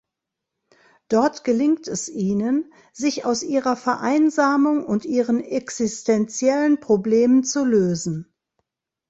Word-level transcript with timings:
Dort 1.09 1.43
gelingt 1.43 1.87
es 1.87 2.09
ihnen, 2.09 2.73
sich 2.91 3.23
aus 3.23 3.43
ihrer 3.43 3.75
Vereinsamung 3.75 4.83
und 4.83 5.05
ihren 5.05 5.39
existentiellen 5.41 6.79
Problemen 6.79 7.43
zu 7.43 7.63
lösen. 7.65 8.33